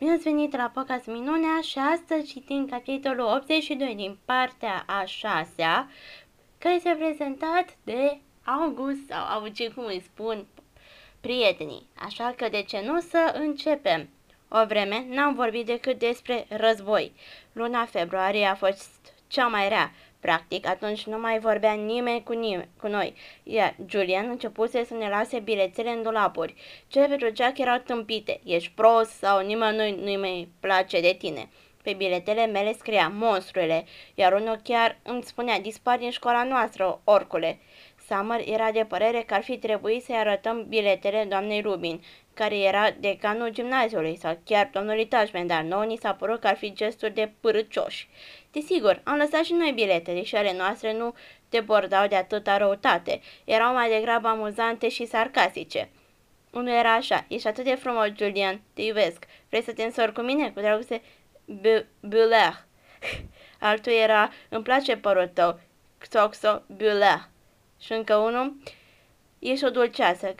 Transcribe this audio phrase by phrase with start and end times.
[0.00, 5.88] Bine ați venit la Podcast Minunea și astăzi citim capitolul 82 din partea a șasea,
[6.58, 10.46] care este prezentat de August sau Augi, cum îi spun
[11.20, 11.86] prietenii.
[11.94, 14.08] Așa că de ce nu să începem?
[14.48, 17.12] O vreme n-am vorbit decât despre război.
[17.52, 18.90] Luna februarie a fost
[19.26, 19.92] cea mai rea.
[20.20, 25.08] Practic, atunci nu mai vorbea nimeni cu, nimeni, cu noi, iar Julian începuse să ne
[25.08, 26.54] lase bilețele în dulapuri.
[26.88, 31.48] Cele pentru Jack erau tâmpite, ești prost sau nimănui nu-i mai place de tine.
[31.82, 37.58] Pe biletele mele scria monstruele, iar unul chiar îmi spunea, dispar din școala noastră, orcule.
[38.08, 42.02] Summer era de părere că ar fi trebuit să-i arătăm biletele doamnei Rubin,
[42.34, 46.56] care era decanul gimnaziului, sau chiar domnului Tajmen, dar nouă ni s-a părut că ar
[46.56, 48.08] fi gesturi de pârâcioși.
[48.52, 51.14] Desigur, am lăsat și noi biletele și ale noastre nu
[51.48, 53.20] debordau de atâta răutate.
[53.44, 55.90] Erau mai degrabă amuzante și sarcastice.
[56.52, 59.24] Unul era așa, ești atât de frumos, Julian, te iubesc.
[59.48, 60.50] Vrei să te însori cu mine?
[60.50, 61.02] Cu dragoste,
[62.00, 62.66] Buller.
[63.60, 65.60] Altul era, îmi place părul tău,
[65.98, 67.28] Xoxo Buller.
[67.80, 68.56] Și încă unul,
[69.40, 70.34] ești o dulceață,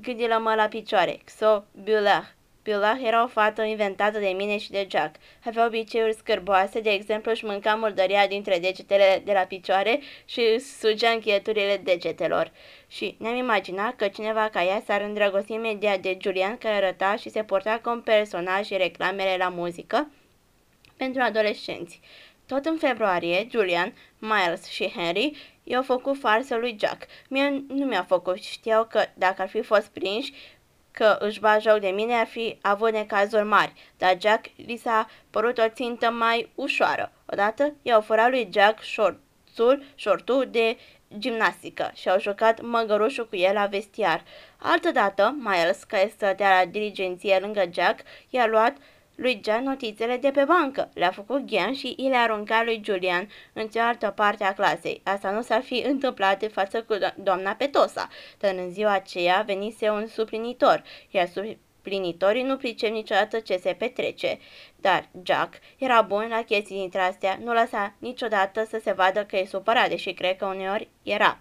[0.00, 2.38] gâdi-l mă la picioare, Xo Buller.
[2.62, 5.14] Beulah era o fată inventată de mine și de Jack.
[5.44, 10.64] Avea obiceiuri scârboase, de exemplu își mânca murdăria dintre degetele de la picioare și își
[10.64, 12.52] sugea încheieturile degetelor.
[12.88, 17.30] Și ne-am imaginat că cineva ca ea s-ar îndrăgosti imediat de Julian, care arăta și
[17.30, 20.10] se porta ca un personaj și reclamele la muzică
[20.96, 22.00] pentru adolescenți.
[22.46, 27.06] Tot în februarie, Julian, Miles și Henry i-au făcut farsă lui Jack.
[27.28, 30.32] Mie nu mi-a făcut, știau că dacă ar fi fost prinși,
[30.90, 35.08] că își ba joc de mine ar fi avut necazuri mari, dar Jack li s-a
[35.30, 37.12] părut o țintă mai ușoară.
[37.32, 40.76] Odată i-au furat lui Jack șorțul, șortul de
[41.18, 44.24] gimnastică și au jucat măgărușul cu el la vestiar.
[44.58, 48.76] Altădată, Miles, care stătea la diligenție lângă Jack, i-a luat
[49.20, 53.28] lui Jan notițele de pe bancă, le-a făcut ghean și i le-a aruncat lui Julian
[53.52, 55.00] în cealaltă parte a clasei.
[55.04, 59.42] Asta nu s-ar fi întâmplat de față cu do- doamna Petosa, dar în ziua aceea
[59.46, 64.38] venise un suplinitor, iar suplinitorii nu pricep niciodată ce se petrece.
[64.76, 69.36] Dar Jack era bun la chestii dintre astea, nu lăsa niciodată să se vadă că
[69.36, 71.38] e supărat, deși cred că uneori era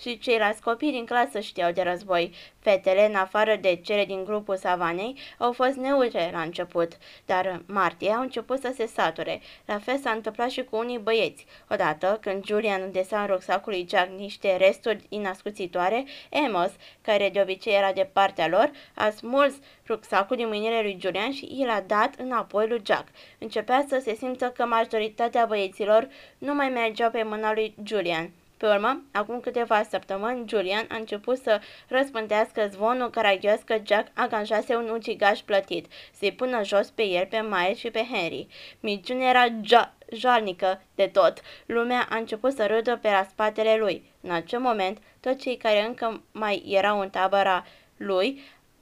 [0.00, 2.34] și ceilalți copii din clasă știau de război.
[2.58, 6.92] Fetele, în afară de cele din grupul savanei, au fost neutre la început,
[7.26, 9.40] dar în martie au început să se sature.
[9.64, 11.46] La fel s-a întâmplat și cu unii băieți.
[11.70, 16.70] Odată, când Julian desa în rucsacul lui Jack niște resturi inascuțitoare, Amos,
[17.02, 19.54] care de obicei era de partea lor, a smuls
[19.86, 23.08] rucsacul din mâinile lui Julian și i l-a dat înapoi lui Jack.
[23.38, 28.30] Începea să se simtă că majoritatea băieților nu mai mergeau pe mâna lui Julian.
[28.58, 34.76] Pe urmă, acum câteva săptămâni, Julian a început să răspândească zvonul caragios că Jack aganjase
[34.76, 38.46] un ucigaș plătit, să-i pună jos pe el, pe Miles și pe Henry.
[38.80, 41.40] Miciune era ja- jalnică de tot.
[41.66, 44.12] Lumea a început să râdă pe la spatele lui.
[44.20, 48.40] În acel moment, toți cei care încă mai erau în tabăra lui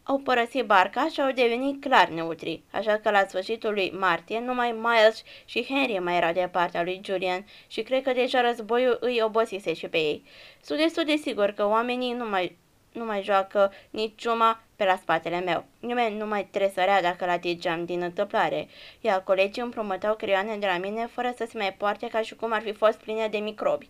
[0.08, 4.72] au părăsit barca și au devenit clar neutri, așa că la sfârșitul lui martie numai
[4.72, 9.20] Miles și Henry mai erau de partea lui Julian și cred că deja războiul îi
[9.22, 10.24] obosise și pe ei.
[10.62, 12.56] Sunt destul de sigur că oamenii nu mai,
[12.92, 15.64] nu mai joacă nici ciuma pe la spatele meu.
[15.80, 18.68] Nimeni nu mai tresărea dacă la digeam din întâmplare,
[19.00, 22.52] iar colegii împrumătau creioane de la mine fără să se mai poarte ca și cum
[22.52, 23.88] ar fi fost pline de microbi.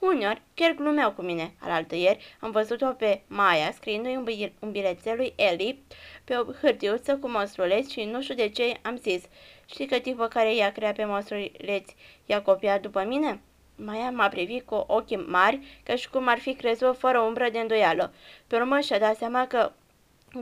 [0.00, 1.54] Uneori, chiar glumeau cu mine.
[1.58, 5.82] Alaltă ieri am văzut-o pe Maia scriindu-i un, bil- un bilețel lui Eli
[6.24, 9.22] pe o hârtiuță cu monstruleți și nu știu de ce am zis.
[9.66, 11.96] Știi că tipul care i-a creat pe monstruleți
[12.26, 13.40] i-a copiat după mine?
[13.76, 17.58] Maia m-a privit cu ochi mari, ca și cum ar fi crezut fără umbră de
[17.58, 18.12] îndoială.
[18.46, 19.72] Pe urmă și-a dat seama că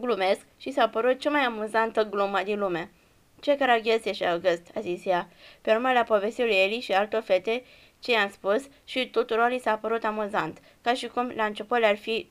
[0.01, 2.91] glumesc și s-a părut cea mai amuzantă glumă din lume.
[3.41, 5.29] Ce caraghez ești, August, a zis ea.
[5.61, 7.63] Pe urmă le-a povestit lui Eli și altor fete
[8.01, 11.97] ce i-am spus și tuturor li s-a părut amuzant, ca și cum la început le-ar
[11.97, 12.29] fi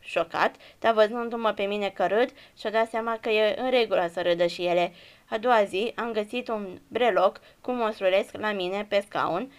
[0.00, 4.22] șocat, dar văzându-mă pe mine că râd, și-a dat seama că e în regulă să
[4.22, 4.92] râdă și ele.
[5.28, 9.52] A doua zi am găsit un breloc cu monstrulesc la mine pe scaun,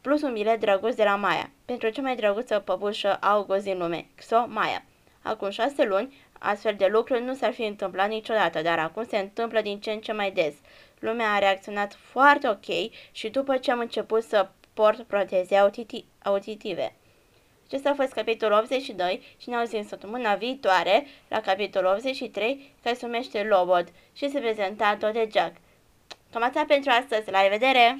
[0.00, 4.06] plus un bilet drăguț de la Maia, pentru cea mai drăguță păpușă August din lume,
[4.14, 4.84] Xo Maia.
[5.22, 9.60] Acum șase luni, astfel de lucruri nu s-ar fi întâmplat niciodată, dar acum se întâmplă
[9.60, 10.54] din ce în ce mai des.
[10.98, 15.56] Lumea a reacționat foarte ok și după ce am început să port proteze
[16.22, 16.94] auditive.
[17.66, 23.06] Acesta a fost capitolul 82 și ne auzim săptămâna viitoare la capitolul 83 care se
[23.06, 25.56] numește Lobot și se prezenta tot de Jack.
[26.32, 27.30] Cam atât pentru astăzi.
[27.30, 27.96] La revedere!